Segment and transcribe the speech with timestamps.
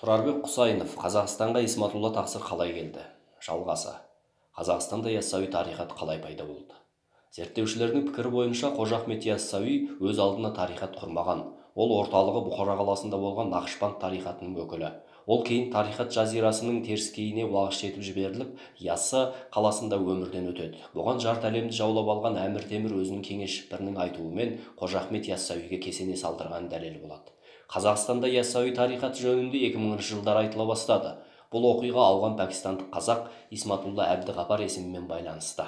[0.00, 3.02] тұрарбек құсайынов қазақстанға исматулла тақсыр қалай келді?
[3.46, 3.92] Жалғасы
[4.58, 6.74] қазақстанда яссауи тарихат қалай пайда болды?
[7.36, 11.44] Зерттеушілердің пікірі бойынша қожа ахмет яссауи өз алдына тарихат құрмаған.
[11.78, 14.90] Ол орталығы бұхара қаласында болған нақшбанд тарихатының өкілі.
[15.30, 19.22] Ол кейін тарихат жазирасының теріскейіне уағыз етіп жіберіліп яссы
[19.54, 20.82] қаласында өмірден өтеді.
[20.98, 26.68] Бұған жарты әлемді жаулап алған әмір темір өзінің кеңесшілерінің айтуымен қожа ахмет яссауиге кесене салдырған
[26.70, 27.34] дәлел болады.
[27.74, 31.16] Қазақстанда яссауи тарихаты жөнінде 2000 жылдары айтыла бастады.
[31.50, 33.24] Бұл оқиға ауған пәкістандық қазақ
[33.56, 35.66] исматулла әбдіғапар есімімен байланысты.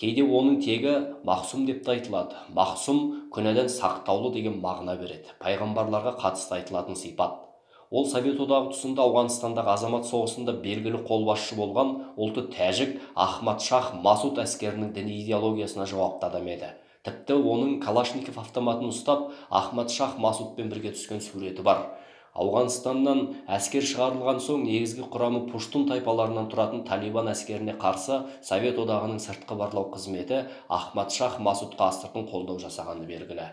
[0.00, 0.94] Кейде оның тегі
[1.28, 2.40] мақсұм деп те айтылады.
[2.56, 3.02] Мақсұм
[3.36, 5.36] күнәдан сақтаулы деген мағына береді.
[5.44, 7.36] Пайғамбарларға қатысты айтылатын сипат.
[7.92, 14.40] Ол совет одағы тұсында ауғанстандағы азамат соғысында белгілі қолбасшы болған ұлты тәжік ахмад шах масуд
[14.42, 16.72] әскерінің діни идеологиясына жауапты адам еді.
[17.04, 21.84] Тіпті оның калашников автоматын ұстап ахмад шах масудпен бірге түскен суреті бар.
[22.34, 29.54] Ауғанстаннан әскер шығарылған соң негізгі құрамы пуштун тайпаларынан тұратын талибан әскеріне қарсы совет одағының сыртқы
[29.60, 33.52] барлау қызметі ахмад шах масудқа астыртын қолдау жасағаны белгілі.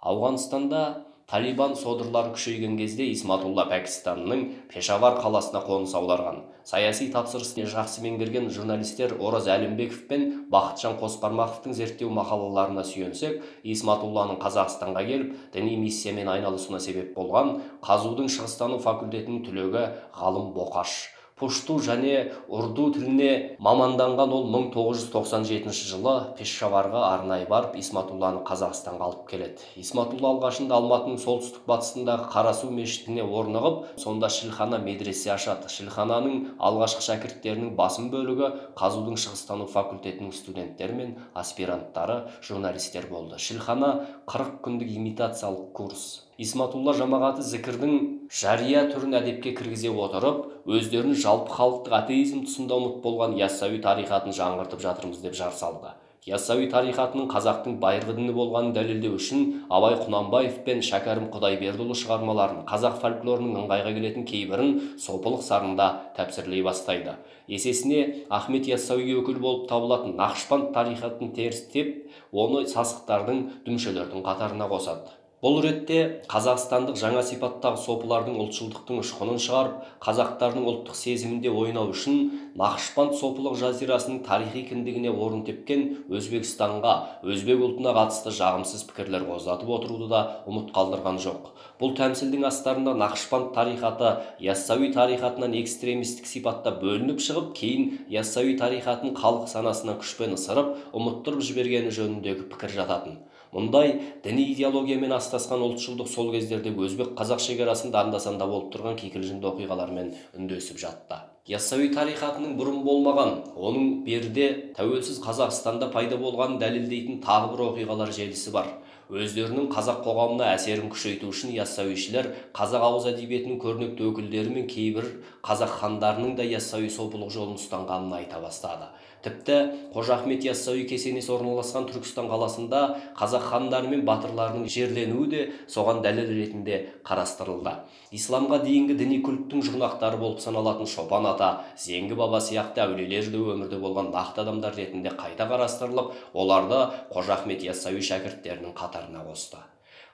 [0.00, 0.84] Ауғанстанда
[1.28, 6.38] талибан содырлары күшейген кезде исматулла пәкістанның пешавар қаласына қоныс аударған.
[6.64, 15.04] Саяси тапсырысты жақсы меңгерген журналистер ораз әлімбеков пен бақытжан қосбармақовтың зерттеу мақалаларына сүйенсек исматулланың қазақстанға
[15.10, 21.17] келіп діни миссиямен айналысуына себеп болған қазудың шығыстану факультетінің түлегі ғалым боқаш.
[21.38, 29.64] Пушту және урду тіліне маманданған ол 1997 жылы пешшаварға арнайы барып исматулланы қазақстанға алып келеді.
[29.80, 35.70] Исматулла алғашында алматының солтүстік батысындағы қарасу мешітіне орнығып сонда шілхана медресе ашады.
[35.72, 43.38] Шілхананың алғашқы шәкірттерінің басым бөлігі қазудың шығыстану факультетінің студенттері мен аспиранттары журналистер болды.
[43.38, 43.92] Шілхана
[44.26, 46.08] 40 күндік имитациялық курс.
[46.38, 47.94] Исматулла жамағаты зікірдің
[48.30, 54.84] жария түрін әдепке кіргізе отырып өздерін жалпы халықтық атеизм тұсында ұмыт болған яссауи тарихатын жаңғыртып
[54.84, 55.94] жатырмыз деп жар салды.
[56.28, 62.98] Яссауи тарихатының қазақтың байырғы діні болғанын дәлелдеу үшін абай құнанбаев пен шәкәрім құдайбердіұлы шығармаларын қазақ
[63.00, 65.86] фольклорының ыңғайға келетін кейбірін сопылық сарында
[66.18, 67.14] тәпсірлей бастайды.
[67.48, 75.16] Есесіне ахмет яссауиге өкіл болып табылатын нақшбанд тарихатын терістеп оны сасықтардың дүмшелердің қатарына қосады.
[75.38, 82.16] Бұл ретте қазақстандық жаңа сипаттағы сопылардың ұлтшылдықтың ұшқынын шығарып қазақтардың ұлттық сезімінде ойнау үшін
[82.58, 90.10] нақышбанд сопылық жазирасының тарихи кіндігіне орын тепкен өзбекстанға өзбек ұлтына қатысты жағымсыз пікірлер қозғатып отыруды
[90.10, 91.54] да ұмыт қалдырған жоқ.
[91.78, 99.46] Бұл тәмсілдің астарында нақышбанд тарихаты яссауи тарихатынан экстремистік сипатта бөлініп шығып кейін яссауи тарихатын халық
[99.54, 103.20] санасынан күшпен ысырып ұмыттырып жібергені жөніндегі пікір жататын.
[103.54, 103.94] Мұндай
[104.24, 110.12] діни идеологиямен астасқан ұлтшылдық сол кездерде өзбек қазақ шекарасында анда санда болып тұрған кикілжіңді оқиғалармен
[110.36, 111.22] үндесіп жатты.
[111.48, 118.52] Яссауи тарихатының бұрын болмаған оның берде тәуелсіз қазақстанда пайда болғанын дәлелдейтін тағы бір оқиғалар желісі
[118.52, 118.68] бар.
[119.08, 125.08] Өздерінің қазақ қоғамына әсерін күшейту үшін яссауишілер қазақ ауыз әдебиетінің көрнекті өкілдері мен кейбір
[125.40, 128.90] қазақ хандарының да яссауи сопылық жолын ұстанғанын айта бастады.
[129.24, 129.56] Тіпті
[129.94, 132.82] қожа ахмет яссауи кесенесі орналасқан түркістан қаласында
[133.18, 137.72] қазақ хандары мен батырларының жерленуі де соған дәлел ретінде қарастырылды.
[138.14, 143.80] Исламға дейінгі діни культтің жұрнақтары болып саналатын шопан ата зеңгі баба сияқты әулиелер де өмірде
[143.82, 149.58] болған нақты адамдар ретінде қайта қарастырылып оларды қожа ахмет яссауи шәкірттерінің қатарына қосты.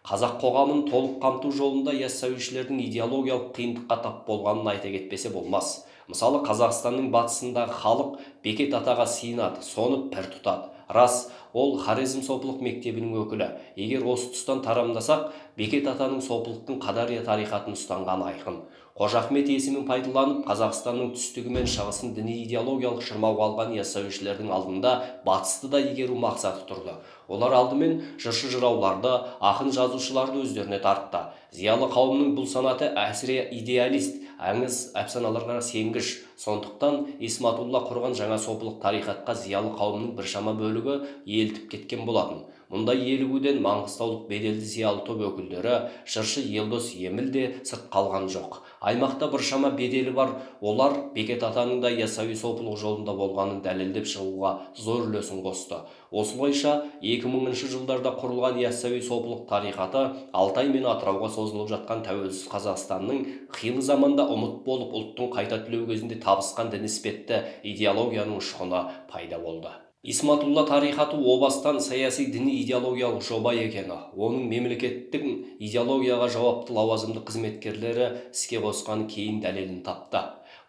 [0.04, 5.86] Қазақ қоғамын толық қамту жолында яссауишілердің идеологиялық қиындыққа тап болғанын айта кетпесе болмас.
[6.08, 10.70] Мысалы қазақстанның батысындағы халық бекет атаға сиынады соны пір тұтады.
[10.88, 13.48] Рас ол хорезм сопылық мектебінің өкілі.
[13.80, 18.58] Егер осы тұстан тарамдасақ бекет атаның сопылықтың қадария тарихатын ұстанғаны айқын.
[18.94, 24.92] Қожа ахмет есімін пайдаланып қазақстанның түстігі мен шығысын діни идеологиялық шырмауға алған яссауишілердің алдында
[25.26, 26.94] батысты да игеру мақсаты тұрды.
[27.26, 31.24] Олар алдымен жыршы жырауларды ақын жазушыларды өздеріне тартты.
[31.50, 36.10] Зиялы қауымның бұл санаты әсіре идеалист аңыз әпсаналарға сенгіш.
[36.40, 40.96] Сондықтан исматулла құрған жаңа сопылық тарихатқа зиялы қауымның біршама бөлігі
[41.40, 42.42] елтіп кеткен болатын.
[42.72, 45.74] Мұндай елігуден маңғыстаулық беделді зиялы топ өкілдері
[46.08, 48.60] жыршы елдос еміл де сырт қалған жоқ.
[48.80, 50.34] Аймақта біршама беделі бар.
[50.60, 55.80] Олар бекет атаның да яссауи сопылық жолында болғанын дәлелдеп шығуға зор үлесін қосты.
[56.12, 63.24] Осылайша 2000 жылдарда құрылған яссауи сопылық тарихаты алтай мен атырауға созылып жатқан тәуелсіз қазақстанның
[63.56, 67.42] қилы заманда ұмыт болып ұлттың қайта түлеу кезінде табысқан дін іспетті
[67.74, 69.74] идеологияның ұшқыны пайда болды.
[70.04, 75.24] Исматулла тарихаты о бастан саяси діни идеологиялық жоба екені оның мемлекеттік
[75.58, 80.20] идеологияға жауапты лауазымды қызметкерлері іске қосқан кейін дәлелін тапты.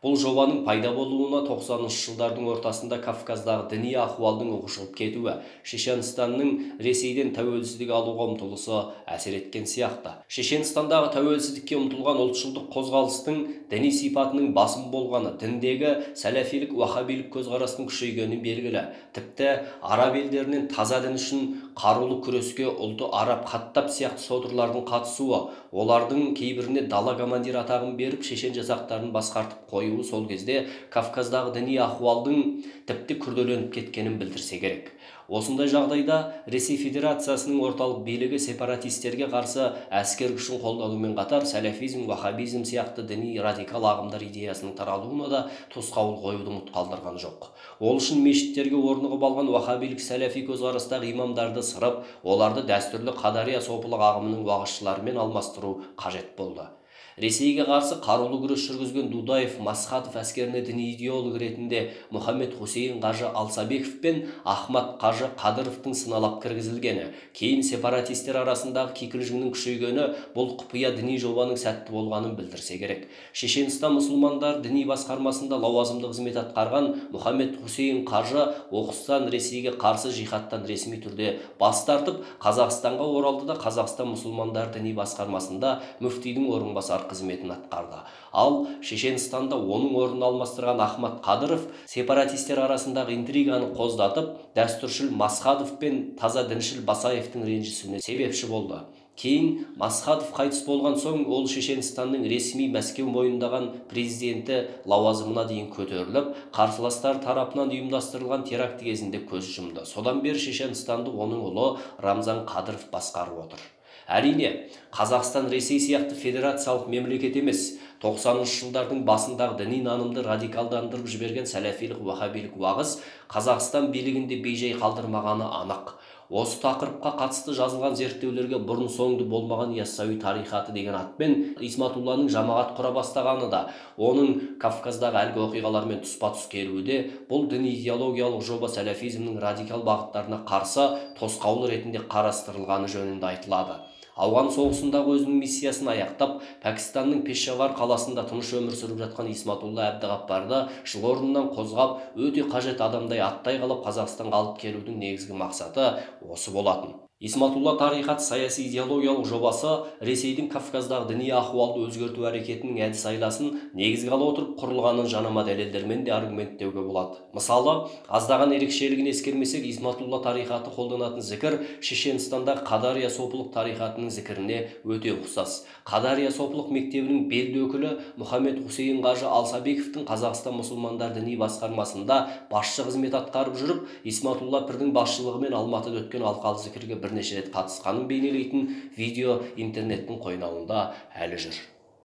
[0.05, 5.33] Бұл жобаның пайда болуына 90-шы жылдардың ортасында кавказдағы діни ахуалдың ушығып кетуі
[5.65, 6.51] шешенстанның
[6.85, 8.83] ресейден тәуелсіздік алуға ұмтылысы
[9.15, 10.13] әсер еткен сияқты.
[10.29, 13.41] Шешенстандағы тәуелсіздікке ұмтылған ұлтшылдық қозғалыстың
[13.73, 18.85] діни сипатының басым болғаны діндегі сәләфилік уахабилік көзқарастың күшейгені белгілі.
[19.17, 19.49] Тіпті
[19.81, 25.39] араб елдерінен таза дін үшін қарулы күреске ұлты араб хаттап сияқты содырлардың қатысуы
[25.75, 30.61] олардың кейбіріне дала командирі атағын беріп шешен жасақтарын басқартып қоюы сол кезде
[30.93, 32.45] кавказдағы діни ахуалдың
[32.87, 34.93] тіпті күрделеніп кеткенін білдірсе керек.
[35.29, 36.17] Осындай жағдайда
[36.51, 43.87] ресей федерациясының орталық билігі сепаратистерге қарсы әскер күшін қолданумен қатар сәләфизм вахабизм сияқты діни радикал
[43.89, 45.41] ағымдар идеясының таралуына да
[45.73, 47.49] тосқауыл қоюды ұмыт қалдырған жоқ.
[47.79, 54.45] Ол үшін мешіттерге орнығып алған вахабилік сәләфи көзқарастағы имамдарды сырып оларды дәстүрлі қадария сопылық ағымының
[54.45, 56.69] уағызшыларымен алмастыру қажет болды.
[57.17, 64.01] Ресейге қарсы қарулы күрес жүргізген дудаев масхатов әскеріне діни идеолог ретінде мұхаммед хусейн қажы алсабеков
[64.03, 67.05] пен ахмад қажы қадыровтың сыналап кіргізілгені
[67.37, 73.07] кейін сепаратистер арасындағы кикілжіңнің күшейгені бұл құпия діни жобаның сәтті болғанын білдірсе керек.
[73.31, 80.99] Шешенстан мұсылмандар діни басқармасында лауазымды қызмет атқарған мұхаммед хусейн қажы оқыстан ресейге қарсы жихадтан ресми
[81.03, 87.99] түрде бас тартып қазақстанға оралды да қазақстан мұсылмандар діни басқармасында мүфтидің орынбасары қызметін атқарды.
[88.31, 96.47] Ал шешенстанда оның орнын алмастырған ахмад қадыров сепаратистер арасындағы интриганы қоздатып дәстүршіл масхадов пен таза
[96.47, 98.85] діншіл басаевтың ренжісуіне себепші болды.
[99.15, 104.57] Кейін масхадов қайтыс болған соң ол шешенстанның ресми мәскеу мойындаған президенті
[104.91, 109.87] лауазымына дейін көтеріліп қарсыластар тарапынан ұйымдастырылған теракті кезінде көз жұмды.
[109.87, 111.71] Содан бері шешенстанды оның ұлы
[112.03, 113.63] рамзан қадыров басқарып отыр.
[114.07, 122.03] Әрине қазақстан ресей сияқты федерациялық мемлекет емес 90-шы жылдардың басындағы діни нанымды радикалдандырып жіберген сәләфилік
[122.05, 122.99] уахабилік уағыз
[123.31, 125.95] қазақстан билігінде бейжай қалдырмағаны анық.
[126.29, 132.91] Осы тақырыпқа қатысты жазылған зерттеулерге бұрын соңды болмаған яссауи тарихаты деген атпен исматулланың жамағат құра
[132.97, 133.61] бастағаны да
[134.01, 140.41] оның кавказдағы әлгі оқиғалармен тұспа тұс келуі де бұл діни идеологиялық жоба сәләфизмнің радикал бағыттарына
[140.49, 143.83] қарсы тосқауыл ретінде қарастырылғаны жөнінде айтылады.
[144.15, 151.07] Ауған соғысындағы өзінің миссиясын аяқтап пәкістанның пешавар қаласында тыныш өмір сүріп жатқан исматулла әбдіғаппарды жыл
[151.11, 155.91] орнынан қозғап өте қажет адамдай аттай қалып қазақстанға алып келудің негізгі мақсаты
[156.31, 156.95] осы болатын.
[157.21, 159.69] Исматулла тарихат саяси идеологиялық жобасы
[160.03, 166.11] ресейдің кавказдағы діни ахуалды өзгерту әрекетінің әдіс айласын негізге ала отырып құрылғанын жанама дәлелдермен де
[166.11, 167.21] аргументтеуге болады.
[167.31, 175.63] Мысалы аздаған ерекшелігін ескермесек исматулла тарихаты қолданатын зікір шешенстанда қадария сопылық тарихатының зікіріне өте ұқсас.
[175.87, 182.19] Қадария сопылық мектебінің белді өкілі мұхаммед хусейн қажы алсабековтің қазақстан мұсылмандар діни басқармасында
[182.51, 188.67] басшы қызмет атқарып жүріп исматулла пірдің басшылығымен алматыда өткен алқалы зікірге бірнеше рет қатысқанын бейнелейтін
[188.97, 190.81] видео интернеттің қойнауында
[191.15, 191.61] әлі жүр.